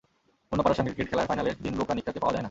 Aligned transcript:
অন্য 0.51 0.59
পাড়ার 0.63 0.77
সঙ্গে 0.77 0.91
ক্রিকেট 0.93 1.09
খেলার 1.11 1.27
ফাইনালের 1.29 1.55
দিন 1.65 1.73
বোকা 1.79 1.93
নিক্কাকে 1.95 2.19
পাওয়া 2.21 2.33
যায় 2.33 2.37
না। 2.39 2.39